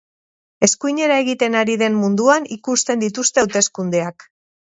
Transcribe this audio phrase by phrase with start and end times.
[0.67, 4.27] Eskuinera egiten ari den munduan ikusten dituzte hauteskundeak.